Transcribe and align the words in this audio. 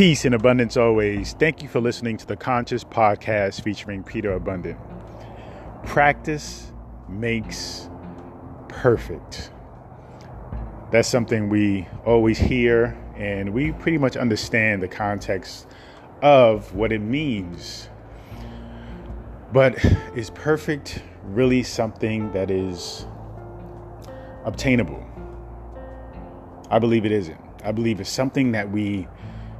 Peace 0.00 0.24
and 0.24 0.34
abundance 0.34 0.78
always. 0.78 1.34
Thank 1.34 1.62
you 1.62 1.68
for 1.68 1.78
listening 1.78 2.16
to 2.16 2.26
the 2.26 2.34
Conscious 2.34 2.82
Podcast 2.82 3.62
featuring 3.62 4.02
Peter 4.02 4.32
Abundant. 4.32 4.78
Practice 5.84 6.72
makes 7.06 7.90
perfect. 8.66 9.50
That's 10.90 11.06
something 11.06 11.50
we 11.50 11.86
always 12.06 12.38
hear, 12.38 12.96
and 13.14 13.52
we 13.52 13.72
pretty 13.72 13.98
much 13.98 14.16
understand 14.16 14.82
the 14.82 14.88
context 14.88 15.66
of 16.22 16.74
what 16.74 16.92
it 16.92 17.02
means. 17.02 17.90
But 19.52 19.84
is 20.16 20.30
perfect 20.30 21.02
really 21.24 21.62
something 21.62 22.32
that 22.32 22.50
is 22.50 23.04
obtainable? 24.46 25.06
I 26.70 26.78
believe 26.78 27.04
it 27.04 27.12
isn't. 27.12 27.40
I 27.62 27.72
believe 27.72 28.00
it's 28.00 28.08
something 28.08 28.52
that 28.52 28.70
we 28.70 29.06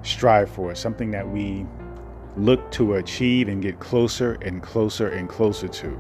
strive 0.02 0.50
for, 0.50 0.74
something 0.74 1.10
that 1.10 1.28
we 1.28 1.66
look 2.36 2.70
to 2.72 2.94
achieve 2.94 3.48
and 3.48 3.62
get 3.62 3.78
closer 3.80 4.34
and 4.42 4.62
closer 4.62 5.08
and 5.08 5.28
closer 5.28 5.68
to. 5.68 5.98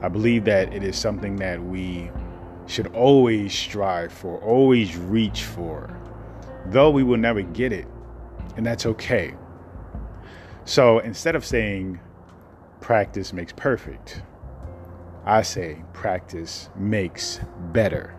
I 0.00 0.08
believe 0.08 0.44
that 0.44 0.72
it 0.72 0.84
is 0.84 0.96
something 0.96 1.36
that 1.36 1.62
we 1.62 2.10
should 2.66 2.88
always 2.88 3.52
strive 3.52 4.12
for, 4.12 4.38
always 4.42 4.96
reach 4.96 5.44
for, 5.44 5.90
though 6.66 6.90
we 6.90 7.02
will 7.02 7.16
never 7.16 7.42
get 7.42 7.72
it, 7.72 7.86
and 8.56 8.64
that's 8.64 8.86
okay. 8.86 9.34
So 10.64 10.98
instead 10.98 11.34
of 11.34 11.44
saying 11.44 11.98
practice 12.80 13.32
makes 13.32 13.52
perfect, 13.52 14.22
I 15.24 15.42
say 15.42 15.82
practice 15.92 16.68
makes 16.76 17.40
better. 17.72 18.14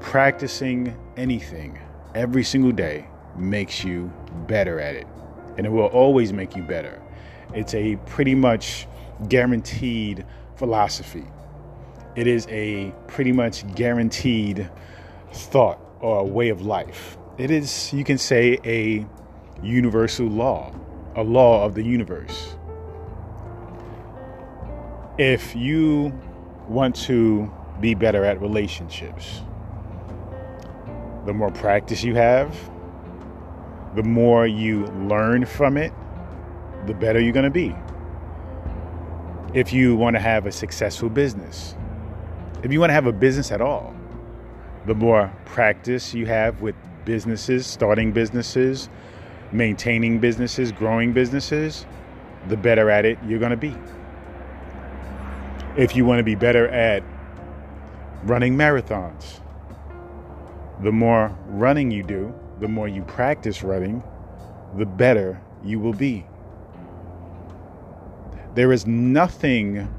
Practicing 0.00 0.96
anything 1.16 1.78
every 2.14 2.44
single 2.44 2.72
day 2.72 3.08
makes 3.38 3.84
you 3.84 4.12
better 4.46 4.80
at 4.80 4.94
it. 4.94 5.06
And 5.56 5.66
it 5.66 5.70
will 5.70 5.86
always 5.86 6.32
make 6.32 6.54
you 6.56 6.62
better. 6.62 7.00
It's 7.54 7.74
a 7.74 7.96
pretty 8.06 8.34
much 8.34 8.86
guaranteed 9.28 10.24
philosophy. 10.56 11.24
It 12.14 12.26
is 12.26 12.46
a 12.48 12.92
pretty 13.06 13.32
much 13.32 13.64
guaranteed 13.74 14.70
thought 15.32 15.80
or 16.00 16.18
a 16.18 16.24
way 16.24 16.48
of 16.48 16.62
life. 16.62 17.16
It 17.38 17.50
is, 17.50 17.92
you 17.92 18.04
can 18.04 18.18
say, 18.18 18.58
a 18.64 19.06
universal 19.62 20.26
law, 20.26 20.72
a 21.14 21.22
law 21.22 21.64
of 21.64 21.74
the 21.74 21.82
universe. 21.82 22.56
If 25.18 25.54
you 25.56 26.12
want 26.68 26.94
to 27.06 27.52
be 27.80 27.94
better 27.94 28.24
at 28.24 28.40
relationships, 28.40 29.42
the 31.26 31.32
more 31.32 31.50
practice 31.50 32.02
you 32.02 32.14
have, 32.14 32.56
the 33.94 34.02
more 34.02 34.46
you 34.46 34.86
learn 34.86 35.44
from 35.44 35.76
it, 35.76 35.92
the 36.86 36.94
better 36.94 37.20
you're 37.20 37.32
going 37.32 37.44
to 37.44 37.50
be. 37.50 37.74
If 39.54 39.72
you 39.72 39.96
want 39.96 40.14
to 40.14 40.20
have 40.20 40.46
a 40.46 40.52
successful 40.52 41.08
business, 41.08 41.74
if 42.62 42.72
you 42.72 42.80
want 42.80 42.90
to 42.90 42.94
have 42.94 43.06
a 43.06 43.12
business 43.12 43.50
at 43.50 43.60
all, 43.60 43.94
the 44.86 44.94
more 44.94 45.32
practice 45.44 46.14
you 46.14 46.26
have 46.26 46.60
with 46.60 46.74
businesses, 47.04 47.66
starting 47.66 48.12
businesses, 48.12 48.88
maintaining 49.52 50.18
businesses, 50.18 50.72
growing 50.72 51.12
businesses, 51.12 51.86
the 52.48 52.56
better 52.56 52.90
at 52.90 53.04
it 53.04 53.18
you're 53.26 53.38
going 53.38 53.50
to 53.50 53.56
be. 53.56 53.74
If 55.76 55.96
you 55.96 56.04
want 56.04 56.18
to 56.18 56.24
be 56.24 56.34
better 56.34 56.68
at 56.68 57.02
running 58.24 58.56
marathons, 58.56 59.40
the 60.82 60.92
more 60.92 61.36
running 61.46 61.90
you 61.90 62.02
do, 62.02 62.34
the 62.60 62.68
more 62.68 62.88
you 62.88 63.02
practice 63.02 63.62
running, 63.62 64.02
the 64.76 64.86
better 64.86 65.40
you 65.64 65.80
will 65.80 65.92
be. 65.92 66.24
There 68.54 68.72
is 68.72 68.86
nothing 68.86 69.92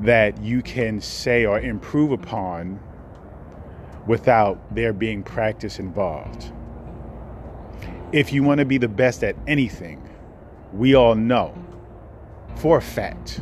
that 0.00 0.40
you 0.42 0.62
can 0.62 1.00
say 1.00 1.44
or 1.44 1.60
improve 1.60 2.12
upon 2.12 2.80
without 4.06 4.74
there 4.74 4.92
being 4.92 5.22
practice 5.22 5.78
involved. 5.78 6.52
If 8.12 8.32
you 8.32 8.42
want 8.42 8.58
to 8.58 8.64
be 8.64 8.78
the 8.78 8.88
best 8.88 9.22
at 9.22 9.36
anything, 9.46 10.08
we 10.72 10.94
all 10.94 11.14
know 11.14 11.54
for 12.56 12.78
a 12.78 12.82
fact 12.82 13.40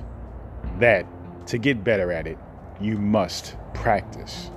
that 0.78 1.06
to 1.47 1.59
get 1.59 1.83
better 1.83 2.12
at 2.12 2.27
it, 2.27 2.39
you 2.81 2.99
must 2.99 3.56
practice. 3.75 4.50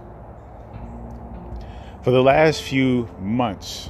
For 2.03 2.12
the 2.12 2.22
last 2.22 2.64
few 2.64 3.08
months 3.22 3.90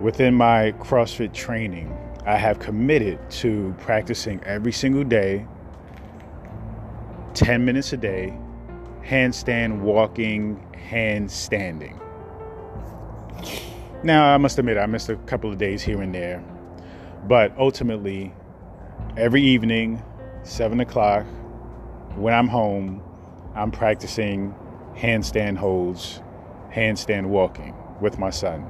within 0.00 0.34
my 0.34 0.72
CrossFit 0.80 1.32
training, 1.32 1.96
I 2.26 2.36
have 2.36 2.58
committed 2.58 3.30
to 3.30 3.72
practicing 3.78 4.42
every 4.42 4.72
single 4.72 5.04
day, 5.04 5.46
10 7.34 7.64
minutes 7.64 7.92
a 7.92 7.96
day, 7.96 8.36
handstand 9.04 9.82
walking, 9.82 10.66
handstanding. 10.90 11.96
Now, 14.02 14.34
I 14.34 14.38
must 14.38 14.58
admit, 14.58 14.76
I 14.76 14.86
missed 14.86 15.10
a 15.10 15.16
couple 15.16 15.48
of 15.48 15.58
days 15.58 15.84
here 15.84 16.02
and 16.02 16.12
there, 16.12 16.42
but 17.28 17.56
ultimately, 17.56 18.34
every 19.16 19.42
evening, 19.42 20.02
7 20.42 20.80
o'clock, 20.80 21.24
when 22.16 22.34
I'm 22.34 22.48
home, 22.48 23.00
I'm 23.54 23.70
practicing 23.70 24.52
handstand 24.96 25.56
holds 25.56 26.20
handstand 26.72 27.26
walking 27.26 27.74
with 28.00 28.18
my 28.18 28.30
son. 28.30 28.68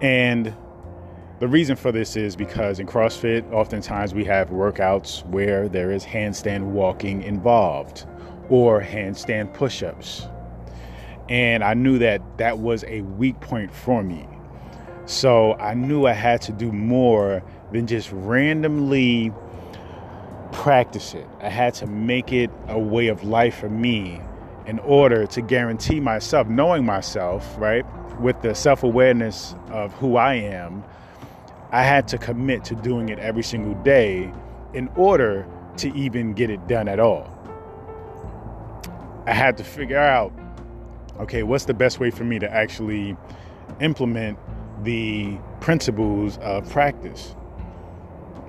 And 0.00 0.54
the 1.40 1.48
reason 1.48 1.76
for 1.76 1.92
this 1.92 2.16
is 2.16 2.34
because 2.34 2.80
in 2.80 2.86
CrossFit, 2.86 3.50
oftentimes 3.52 4.14
we 4.14 4.24
have 4.24 4.50
workouts 4.50 5.24
where 5.26 5.68
there 5.68 5.90
is 5.90 6.04
handstand 6.04 6.64
walking 6.64 7.22
involved 7.22 8.06
or 8.48 8.80
handstand 8.80 9.54
push 9.54 9.82
ups. 9.82 10.26
And 11.28 11.62
I 11.62 11.74
knew 11.74 11.98
that 11.98 12.22
that 12.38 12.58
was 12.58 12.84
a 12.84 13.02
weak 13.02 13.38
point 13.40 13.72
for 13.72 14.02
me. 14.02 14.26
So 15.06 15.54
I 15.54 15.74
knew 15.74 16.06
I 16.06 16.12
had 16.12 16.40
to 16.42 16.52
do 16.52 16.72
more 16.72 17.42
than 17.72 17.86
just 17.86 18.10
randomly 18.12 19.32
practice 20.52 21.14
it. 21.14 21.26
I 21.40 21.50
had 21.50 21.74
to 21.74 21.86
make 21.86 22.32
it 22.32 22.50
a 22.68 22.78
way 22.78 23.08
of 23.08 23.24
life 23.24 23.58
for 23.58 23.68
me 23.68 24.20
in 24.68 24.78
order 24.80 25.26
to 25.26 25.40
guarantee 25.40 25.98
myself, 25.98 26.46
knowing 26.46 26.84
myself, 26.84 27.56
right, 27.58 27.86
with 28.20 28.40
the 28.42 28.54
self 28.54 28.82
awareness 28.82 29.54
of 29.70 29.92
who 29.94 30.16
I 30.16 30.34
am, 30.34 30.84
I 31.72 31.82
had 31.82 32.06
to 32.08 32.18
commit 32.18 32.64
to 32.64 32.74
doing 32.74 33.08
it 33.08 33.18
every 33.18 33.42
single 33.42 33.74
day 33.82 34.30
in 34.74 34.88
order 34.94 35.48
to 35.78 35.92
even 35.96 36.34
get 36.34 36.50
it 36.50 36.66
done 36.68 36.86
at 36.86 37.00
all. 37.00 37.34
I 39.26 39.32
had 39.32 39.56
to 39.56 39.64
figure 39.64 39.98
out 39.98 40.32
okay, 41.18 41.42
what's 41.42 41.64
the 41.64 41.74
best 41.74 41.98
way 41.98 42.10
for 42.10 42.22
me 42.22 42.38
to 42.38 42.48
actually 42.48 43.16
implement 43.80 44.38
the 44.84 45.36
principles 45.60 46.38
of 46.38 46.68
practice? 46.70 47.34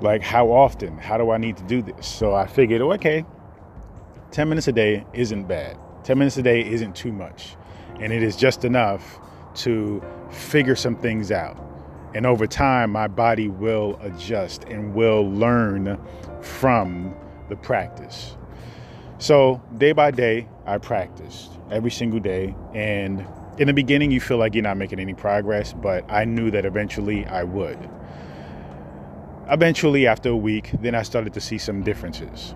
Like, 0.01 0.21
how 0.21 0.51
often? 0.51 0.97
How 0.97 1.17
do 1.17 1.31
I 1.31 1.37
need 1.37 1.57
to 1.57 1.63
do 1.63 1.81
this? 1.81 2.07
So 2.07 2.35
I 2.35 2.45
figured, 2.45 2.81
okay, 2.81 3.25
10 4.31 4.49
minutes 4.49 4.67
a 4.67 4.71
day 4.71 5.03
isn't 5.13 5.47
bad. 5.47 5.77
10 6.03 6.17
minutes 6.17 6.37
a 6.37 6.43
day 6.43 6.65
isn't 6.65 6.95
too 6.95 7.11
much, 7.11 7.55
and 7.99 8.13
it 8.13 8.23
is 8.23 8.35
just 8.35 8.65
enough 8.65 9.19
to 9.55 10.01
figure 10.31 10.75
some 10.75 10.95
things 10.95 11.31
out. 11.31 11.57
And 12.13 12.25
over 12.25 12.47
time, 12.47 12.91
my 12.91 13.07
body 13.07 13.47
will 13.47 13.99
adjust 14.01 14.63
and 14.63 14.95
will 14.95 15.29
learn 15.29 15.99
from 16.41 17.13
the 17.49 17.55
practice. 17.55 18.35
So, 19.19 19.61
day 19.77 19.91
by 19.91 20.11
day, 20.11 20.47
I 20.65 20.77
practiced 20.77 21.51
every 21.69 21.91
single 21.91 22.19
day. 22.19 22.55
And 22.73 23.25
in 23.57 23.67
the 23.67 23.73
beginning, 23.73 24.11
you 24.11 24.21
feel 24.21 24.37
like 24.37 24.55
you're 24.55 24.63
not 24.63 24.77
making 24.77 24.99
any 24.99 25.13
progress, 25.13 25.73
but 25.73 26.09
I 26.09 26.25
knew 26.25 26.49
that 26.51 26.65
eventually 26.65 27.25
I 27.25 27.43
would. 27.43 27.77
Eventually, 29.49 30.07
after 30.07 30.29
a 30.29 30.37
week, 30.37 30.71
then 30.81 30.95
I 30.95 31.01
started 31.01 31.33
to 31.33 31.41
see 31.41 31.57
some 31.57 31.83
differences. 31.83 32.55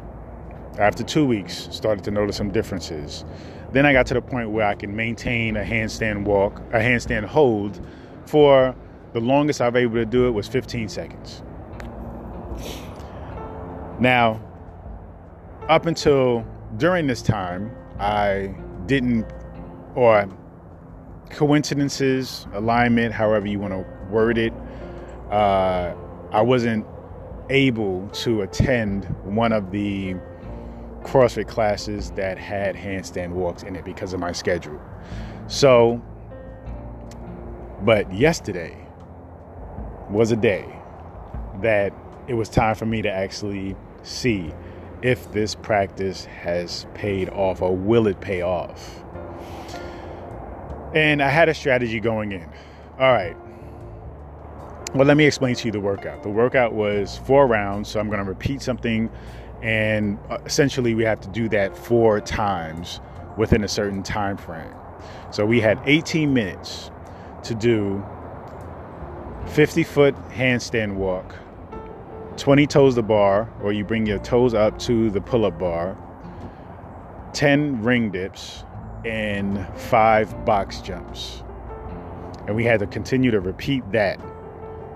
After 0.80 1.04
two 1.04 1.26
weeks, 1.26 1.70
started 1.72 2.04
to 2.06 2.12
notice 2.12 2.36
some 2.36 2.52
differences. 2.52 3.26
Then 3.72 3.86
I 3.86 3.94
got 3.94 4.08
to 4.08 4.16
the 4.16 4.22
point 4.22 4.50
where 4.50 4.66
I 4.66 4.74
can 4.74 4.96
maintain 4.96 5.56
a 5.56 5.64
handstand 5.64 6.24
walk, 6.26 6.60
a 6.72 6.80
handstand 6.80 7.26
hold 7.26 7.80
for 8.26 8.76
the 9.14 9.20
longest 9.20 9.62
I've 9.62 9.76
able 9.76 9.96
to 9.96 10.06
do 10.06 10.28
it 10.28 10.32
was 10.32 10.48
15 10.48 10.90
seconds. 10.90 11.44
Now, 14.00 14.42
up 15.70 15.86
until 15.86 16.46
during 16.78 17.06
this 17.06 17.22
time, 17.22 17.72
I 18.00 18.56
didn't, 18.88 19.26
or 19.94 20.28
coincidences, 21.30 22.48
alignment, 22.54 23.14
however 23.14 23.46
you 23.48 23.60
want 23.60 23.74
to 23.74 23.86
word 24.10 24.40
it, 24.40 24.54
uh, 25.30 25.94
I 26.32 26.42
wasn't 26.42 26.86
able 27.50 28.08
to 28.10 28.42
attend 28.42 29.06
one 29.24 29.52
of 29.52 29.72
the 29.72 30.16
CrossFit 31.04 31.48
classes 31.48 32.12
that 32.12 32.38
had 32.38 32.76
handstand 32.76 33.32
walks 33.32 33.64
in 33.64 33.76
it 33.76 33.86
because 33.86 34.14
of 34.14 34.20
my 34.20 34.32
schedule. 34.32 34.82
So 35.48 36.02
But 37.84 38.14
yesterday 38.14 38.78
was 40.10 40.32
a 40.32 40.38
day 40.38 40.66
that 41.62 41.94
it 42.28 42.34
was 42.34 42.48
time 42.48 42.76
for 42.76 42.86
me 42.86 43.02
to 43.02 43.12
actually 43.12 43.76
see 44.04 44.54
if 45.02 45.30
this 45.34 45.54
practice 45.54 46.24
has 46.26 46.88
paid 46.94 47.28
off 47.30 47.62
or 47.62 47.76
will 47.76 48.08
it 48.08 48.22
pay 48.22 48.42
off. 48.42 49.04
And 50.96 51.22
I 51.22 51.28
had 51.28 51.50
a 51.50 51.54
strategy 51.54 52.00
going 52.00 52.32
in. 52.32 52.50
All 53.00 53.12
right. 53.12 53.36
Well, 54.96 55.06
let 55.06 55.18
me 55.18 55.26
explain 55.26 55.56
to 55.56 55.66
you 55.66 55.72
the 55.72 55.82
workout. 55.82 56.24
The 56.24 56.30
workout 56.30 56.74
was 56.74 57.18
four 57.18 57.48
rounds, 57.48 57.90
so 57.90 58.00
I'm 58.00 58.08
going 58.08 58.24
to 58.24 58.30
repeat 58.30 58.62
something, 58.62 59.10
and 59.64 60.20
uh, 60.30 60.38
essentially 60.46 60.94
we 60.94 61.04
have 61.04 61.22
to 61.22 61.30
do 61.30 61.48
that 61.50 61.76
four 61.76 62.20
times 62.20 63.00
within 63.38 63.64
a 63.64 63.68
certain 63.68 64.04
time 64.04 64.38
frame. 64.38 64.76
So 65.32 65.46
we 65.46 65.62
had 65.62 65.80
18 65.86 66.34
minutes 66.34 66.92
to 67.44 67.56
do 67.56 68.06
50 69.48 69.84
foot 69.84 70.16
handstand 70.30 70.96
walk, 70.96 71.34
20 72.38 72.68
toes 72.68 72.96
to 72.96 73.02
bar, 73.02 73.52
or 73.62 73.72
you 73.72 73.86
bring 73.86 74.06
your 74.06 74.20
toes 74.20 74.54
up 74.54 74.78
to 74.80 75.10
the 75.10 75.22
pull 75.22 75.46
up 75.46 75.58
bar, 75.58 75.98
10 77.32 77.82
ring 77.82 78.12
dips, 78.12 78.66
and 79.06 79.66
five 79.78 80.46
box 80.46 80.82
jumps. 80.82 81.42
And 82.48 82.56
we 82.56 82.66
had 82.66 82.82
to 82.82 82.88
continue 82.88 83.32
to 83.32 83.40
repeat 83.40 83.90
that 83.94 84.20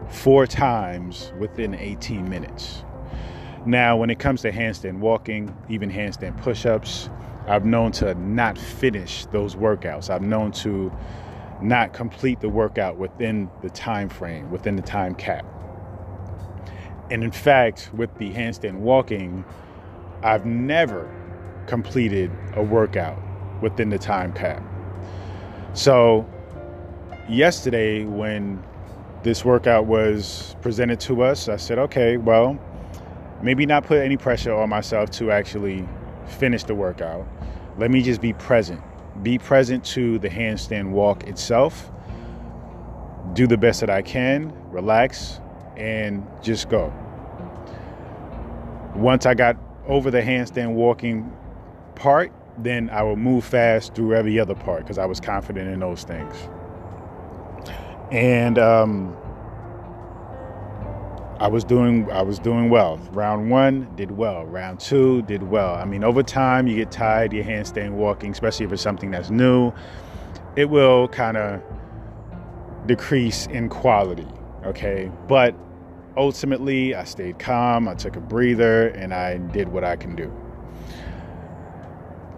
four 0.10 0.46
times 0.46 1.32
within 1.40 1.74
18 1.74 2.30
minutes. 2.30 2.84
Now, 3.68 3.98
when 3.98 4.10
it 4.10 4.18
comes 4.18 4.44
to 4.44 4.52
handstand 4.52 5.00
walking, 5.00 5.54
even 5.68 5.92
handstand 5.92 6.42
push 6.42 6.66
ups, 6.66 7.10
I've 7.48 7.66
known 7.66 7.92
to 7.94 8.14
not 8.16 8.58
finish 8.58 9.26
those 9.26 9.56
workouts. 9.56 10.10
I've 10.10 10.22
known 10.22 10.54
to 10.54 10.90
not 11.62 11.92
complete 11.92 12.40
the 12.40 12.48
workout 12.48 12.96
within 12.96 13.50
the 13.62 13.70
time 13.70 14.08
frame, 14.08 14.50
within 14.52 14.78
the 14.78 14.82
time 14.82 15.16
cap. 15.16 15.46
And 17.12 17.26
in 17.26 17.32
fact, 17.32 17.90
with 17.94 18.18
the 18.18 18.32
handstand 18.32 18.76
walking, 18.76 19.44
I've 20.24 20.46
never 20.46 21.14
completed 21.66 22.32
a 22.54 22.64
workout 22.64 23.22
within 23.62 23.90
the 23.90 23.98
time 23.98 24.32
cap. 24.32 24.64
So, 25.74 26.26
yesterday, 27.28 28.06
when 28.06 28.64
this 29.24 29.44
workout 29.44 29.88
was 29.88 30.56
presented 30.62 31.02
to 31.02 31.22
us, 31.22 31.50
I 31.50 31.58
said, 31.58 31.80
okay, 31.80 32.16
well, 32.16 32.58
maybe 33.42 33.66
not 33.66 33.86
put 33.86 34.00
any 34.00 34.18
pressure 34.18 34.54
on 34.54 34.70
myself 34.70 35.10
to 35.12 35.32
actually 35.32 35.88
finish 36.26 36.64
the 36.64 36.76
workout. 36.76 37.28
Let 37.78 37.92
me 37.92 38.02
just 38.02 38.22
be 38.22 38.34
present. 38.34 38.82
Be 39.24 39.38
present 39.38 39.84
to 39.86 40.20
the 40.20 40.30
handstand 40.30 40.92
walk 40.92 41.24
itself. 41.26 41.92
Do 43.34 43.48
the 43.48 43.58
best 43.58 43.82
that 43.82 43.90
I 43.90 44.02
can, 44.02 44.54
relax, 44.72 45.40
and 45.76 46.26
just 46.42 46.70
go. 46.70 46.94
Once 48.96 49.26
I 49.26 49.34
got 49.34 49.58
over 49.88 50.10
the 50.10 50.22
handstand 50.22 50.74
walking 50.74 51.32
part, 51.96 52.32
then 52.58 52.90
I 52.90 53.04
will 53.04 53.16
move 53.16 53.46
fast 53.46 53.94
through 53.94 54.16
every 54.16 54.40
other 54.40 54.56
part 54.56 54.82
because 54.82 54.98
I 54.98 55.06
was 55.06 55.20
confident 55.20 55.70
in 55.70 55.80
those 55.80 56.04
things. 56.04 56.36
And 58.12 58.58
um, 58.58 59.16
I 61.40 61.48
was 61.48 61.64
doing 61.64 62.10
I 62.12 62.24
was 62.24 62.40
doing 62.40 62.70
well. 62.70 62.98
Round 63.12 63.52
one 63.52 63.88
did 63.96 64.12
well. 64.12 64.46
Round 64.46 64.80
two 64.80 65.22
did 65.24 65.44
well. 65.44 65.76
I 65.76 65.86
mean, 65.86 66.04
over 66.04 66.24
time 66.24 66.66
you 66.66 66.76
get 66.76 66.92
tired, 66.92 67.32
your 67.32 67.44
handstand 67.44 67.92
walking, 67.92 68.32
especially 68.32 68.66
if 68.66 68.72
it's 68.72 68.82
something 68.82 69.12
that's 69.12 69.30
new, 69.30 69.72
it 70.56 70.66
will 70.66 71.08
kind 71.10 71.38
of 71.38 71.62
decrease 72.88 73.46
in 73.48 73.70
quality. 73.70 74.28
Okay, 74.66 75.12
but 75.28 75.56
ultimately 76.16 76.96
I 76.96 77.04
stayed 77.04 77.38
calm. 77.38 77.88
I 77.88 77.94
took 77.94 78.16
a 78.16 78.22
breather 78.22 78.88
and 78.88 79.14
I 79.14 79.38
did 79.38 79.68
what 79.70 79.84
I 79.84 79.96
can 79.96 80.16
do. 80.16 80.34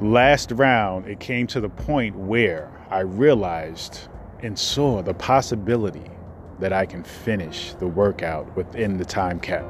Last 0.01 0.51
round, 0.51 1.07
it 1.07 1.22
came 1.22 1.48
to 1.48 1.62
the 1.62 1.69
point 1.69 2.16
where 2.18 2.69
I 2.90 3.00
realized 3.00 4.10
and 4.42 4.60
saw 4.60 5.01
the 5.01 5.13
possibility 5.13 6.10
that 6.59 6.73
I 6.73 6.85
can 6.85 7.03
finish 7.03 7.73
the 7.75 7.88
workout 7.88 8.56
within 8.56 8.97
the 8.97 9.06
time 9.06 9.39
cap. 9.39 9.65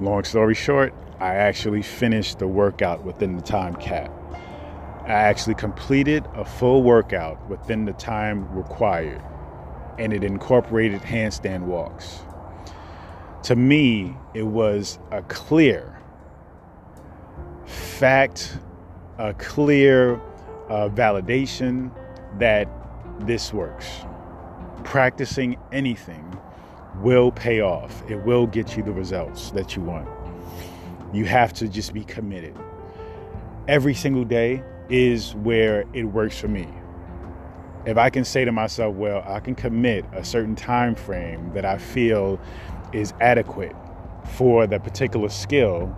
Long 0.00 0.24
story 0.24 0.54
short, 0.54 0.92
I 1.20 1.34
actually 1.34 1.82
finished 1.82 2.38
the 2.38 2.48
workout 2.48 3.04
within 3.04 3.36
the 3.36 3.42
time 3.42 3.76
cap. 3.76 4.10
I 5.04 5.12
actually 5.12 5.54
completed 5.54 6.24
a 6.34 6.44
full 6.44 6.82
workout 6.82 7.48
within 7.48 7.84
the 7.84 7.92
time 7.92 8.50
required, 8.56 9.22
and 9.98 10.12
it 10.12 10.24
incorporated 10.24 11.02
handstand 11.02 11.62
walks. 11.62 12.20
To 13.44 13.56
me, 13.56 14.16
it 14.34 14.46
was 14.46 14.98
a 15.10 15.22
clear 15.22 15.96
fact, 17.66 18.58
a 19.18 19.34
clear 19.34 20.14
uh, 20.68 20.88
validation 20.88 21.90
that 22.38 22.68
this 23.20 23.52
works 23.52 24.04
practicing 24.84 25.56
anything 25.72 26.38
will 26.96 27.32
pay 27.32 27.60
off. 27.60 28.02
It 28.10 28.16
will 28.16 28.46
get 28.46 28.76
you 28.76 28.82
the 28.82 28.92
results 28.92 29.50
that 29.52 29.76
you 29.76 29.82
want. 29.82 30.08
You 31.12 31.24
have 31.24 31.52
to 31.54 31.68
just 31.68 31.92
be 31.92 32.04
committed. 32.04 32.56
Every 33.68 33.94
single 33.94 34.24
day 34.24 34.62
is 34.88 35.34
where 35.36 35.84
it 35.92 36.04
works 36.04 36.38
for 36.38 36.48
me. 36.48 36.68
If 37.86 37.96
I 37.96 38.10
can 38.10 38.24
say 38.24 38.44
to 38.44 38.52
myself, 38.52 38.94
well, 38.94 39.24
I 39.26 39.40
can 39.40 39.54
commit 39.54 40.04
a 40.12 40.24
certain 40.24 40.54
time 40.54 40.94
frame 40.94 41.52
that 41.54 41.64
I 41.64 41.78
feel 41.78 42.38
is 42.92 43.14
adequate 43.20 43.74
for 44.24 44.66
that 44.66 44.84
particular 44.84 45.28
skill, 45.28 45.96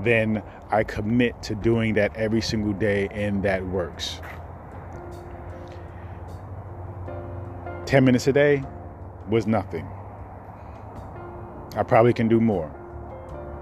then 0.00 0.42
I 0.70 0.84
commit 0.84 1.42
to 1.44 1.54
doing 1.54 1.94
that 1.94 2.14
every 2.16 2.42
single 2.42 2.72
day 2.72 3.08
and 3.10 3.42
that 3.42 3.66
works. 3.66 4.20
10 7.86 8.04
minutes 8.04 8.26
a 8.26 8.32
day 8.32 8.64
was 9.30 9.46
nothing. 9.46 9.88
I 11.76 11.84
probably 11.84 12.12
can 12.12 12.26
do 12.26 12.40
more. 12.40 12.72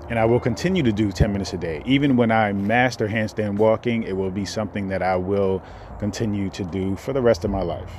And 0.08 0.18
I 0.18 0.24
will 0.24 0.40
continue 0.40 0.82
to 0.82 0.92
do 0.92 1.12
10 1.12 1.32
minutes 1.32 1.52
a 1.52 1.58
day. 1.58 1.82
Even 1.84 2.16
when 2.16 2.30
I 2.30 2.52
master 2.52 3.06
handstand 3.06 3.56
walking, 3.56 4.02
it 4.02 4.16
will 4.16 4.30
be 4.30 4.46
something 4.46 4.88
that 4.88 5.02
I 5.02 5.16
will 5.16 5.62
continue 5.98 6.48
to 6.50 6.64
do 6.64 6.96
for 6.96 7.12
the 7.12 7.20
rest 7.20 7.44
of 7.44 7.50
my 7.50 7.62
life. 7.62 7.92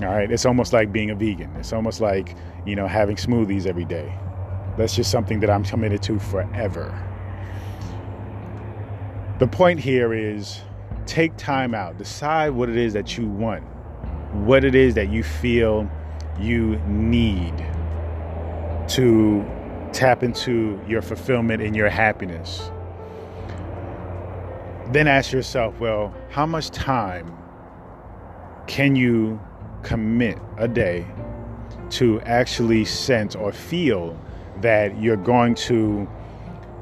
All 0.00 0.08
right. 0.08 0.30
It's 0.30 0.44
almost 0.44 0.72
like 0.72 0.92
being 0.92 1.10
a 1.10 1.14
vegan. 1.14 1.54
It's 1.56 1.72
almost 1.72 2.00
like, 2.00 2.34
you 2.66 2.74
know, 2.74 2.88
having 2.88 3.16
smoothies 3.16 3.66
every 3.66 3.84
day. 3.84 4.12
That's 4.76 4.96
just 4.96 5.10
something 5.10 5.38
that 5.40 5.50
I'm 5.50 5.64
committed 5.64 6.02
to 6.04 6.18
forever. 6.18 6.98
The 9.38 9.46
point 9.46 9.78
here 9.78 10.14
is 10.14 10.62
take 11.06 11.36
time 11.36 11.74
out, 11.74 11.98
decide 11.98 12.50
what 12.50 12.68
it 12.68 12.76
is 12.76 12.92
that 12.94 13.16
you 13.16 13.26
want 13.26 13.64
what 14.32 14.64
it 14.64 14.74
is 14.74 14.94
that 14.94 15.10
you 15.10 15.22
feel 15.22 15.90
you 16.40 16.76
need 16.86 17.54
to 18.88 19.44
tap 19.92 20.22
into 20.22 20.80
your 20.88 21.02
fulfillment 21.02 21.62
and 21.62 21.76
your 21.76 21.88
happiness. 21.88 22.70
Then 24.90 25.06
ask 25.06 25.32
yourself, 25.32 25.78
well, 25.78 26.14
how 26.30 26.46
much 26.46 26.70
time 26.70 27.36
can 28.66 28.96
you 28.96 29.40
commit 29.82 30.38
a 30.58 30.68
day 30.68 31.06
to 31.90 32.20
actually 32.22 32.84
sense 32.84 33.34
or 33.34 33.52
feel 33.52 34.18
that 34.60 35.00
you're 35.00 35.16
going 35.16 35.54
to 35.54 36.08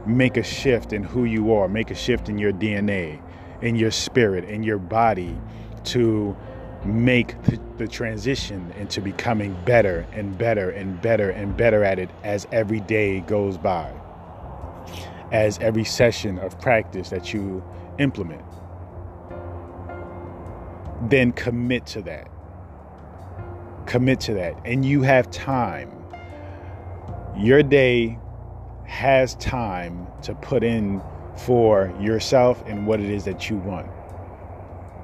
make 0.06 0.36
a 0.36 0.42
shift 0.42 0.92
in 0.92 1.02
who 1.02 1.24
you 1.24 1.52
are, 1.52 1.68
make 1.68 1.90
a 1.90 1.94
shift 1.94 2.28
in 2.28 2.38
your 2.38 2.52
DNA, 2.52 3.20
in 3.62 3.76
your 3.76 3.90
spirit, 3.90 4.44
in 4.44 4.62
your 4.62 4.78
body 4.78 5.36
to 5.84 6.36
make 6.84 7.40
the, 7.42 7.60
the, 7.76 7.86
transition 7.86 8.72
into 8.78 9.00
becoming 9.00 9.56
better 9.64 10.06
and 10.12 10.36
better 10.38 10.70
and 10.70 11.00
better 11.02 11.30
and 11.30 11.56
better 11.56 11.84
at 11.84 11.98
it 11.98 12.10
as 12.24 12.46
every 12.52 12.80
day 12.80 13.20
goes 13.20 13.58
by, 13.58 13.92
as 15.30 15.58
every 15.58 15.84
session 15.84 16.38
of 16.38 16.58
practice 16.60 17.10
that 17.10 17.34
you 17.34 17.62
implement. 17.98 18.42
Then 21.08 21.32
commit 21.32 21.86
to 21.86 22.02
that. 22.02 22.30
Commit 23.86 24.20
to 24.20 24.34
that. 24.34 24.54
And 24.64 24.84
you 24.84 25.02
have 25.02 25.30
time. 25.30 25.92
Your 27.36 27.62
day 27.62 28.18
has 28.84 29.34
time 29.36 30.06
to 30.22 30.34
put 30.34 30.62
in 30.62 31.02
for 31.36 31.94
yourself 32.00 32.62
and 32.66 32.86
what 32.86 33.00
it 33.00 33.10
is 33.10 33.24
that 33.24 33.48
you 33.48 33.56
want 33.56 33.86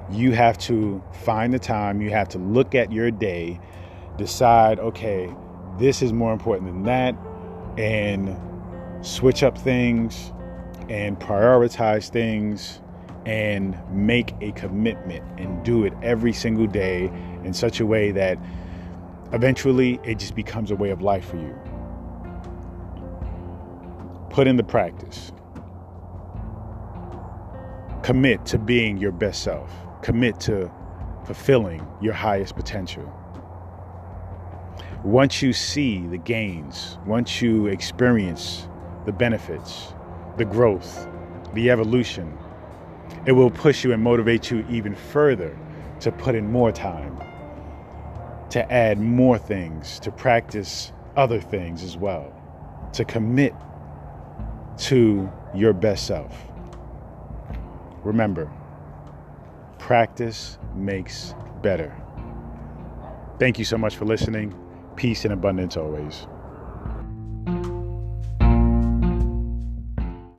you 0.09 0.31
have 0.31 0.57
to 0.57 1.03
find 1.23 1.53
the 1.53 1.59
time, 1.59 2.01
you 2.01 2.09
have 2.09 2.29
to 2.29 2.37
look 2.37 2.75
at 2.75 2.91
your 2.91 3.11
day, 3.11 3.59
decide, 4.17 4.79
okay, 4.79 5.33
this 5.77 6.01
is 6.01 6.13
more 6.13 6.33
important 6.33 6.67
than 6.67 6.83
that, 6.83 7.15
and 7.77 8.37
switch 9.05 9.43
up 9.43 9.57
things 9.57 10.31
and 10.89 11.19
prioritize 11.19 12.09
things 12.09 12.81
and 13.25 13.77
make 13.91 14.33
a 14.39 14.53
commitment 14.53 15.23
and 15.37 15.63
do 15.65 15.83
it 15.83 15.93
every 16.01 16.31
single 16.31 16.65
day 16.65 17.05
in 17.43 17.53
such 17.53 17.81
a 17.81 17.85
way 17.85 18.11
that 18.11 18.39
eventually 19.33 19.99
it 20.05 20.17
just 20.17 20.33
becomes 20.33 20.71
a 20.71 20.75
way 20.75 20.89
of 20.89 21.01
life 21.01 21.29
for 21.29 21.37
you. 21.37 21.53
Put 24.29 24.47
in 24.47 24.55
the 24.55 24.63
practice. 24.63 25.33
Commit 28.01 28.45
to 28.45 28.57
being 28.57 28.97
your 28.97 29.11
best 29.11 29.43
self. 29.43 29.86
Commit 30.01 30.39
to 30.41 30.71
fulfilling 31.25 31.85
your 32.01 32.13
highest 32.13 32.55
potential. 32.55 33.13
Once 35.03 35.41
you 35.41 35.53
see 35.53 36.05
the 36.07 36.17
gains, 36.17 36.97
once 37.05 37.41
you 37.41 37.67
experience 37.67 38.67
the 39.05 39.11
benefits, 39.11 39.93
the 40.37 40.45
growth, 40.45 41.07
the 41.53 41.69
evolution, 41.69 42.37
it 43.25 43.31
will 43.31 43.51
push 43.51 43.83
you 43.83 43.93
and 43.93 44.01
motivate 44.01 44.51
you 44.51 44.65
even 44.69 44.95
further 44.95 45.57
to 45.99 46.11
put 46.11 46.35
in 46.35 46.51
more 46.51 46.71
time, 46.71 47.17
to 48.49 48.71
add 48.71 48.99
more 48.99 49.37
things, 49.37 49.99
to 49.99 50.11
practice 50.11 50.91
other 51.15 51.41
things 51.41 51.83
as 51.83 51.97
well, 51.97 52.33
to 52.93 53.03
commit 53.03 53.53
to 54.77 55.29
your 55.53 55.73
best 55.73 56.05
self. 56.07 56.35
Remember, 58.03 58.49
practice 59.87 60.57
makes 60.75 61.33
better. 61.61 61.95
Thank 63.39 63.57
you 63.57 63.63
so 63.63 63.77
much 63.77 63.95
for 63.95 64.03
listening. 64.03 64.53
Peace 64.97 65.23
and 65.23 65.33
abundance 65.33 65.77
always. 65.77 66.27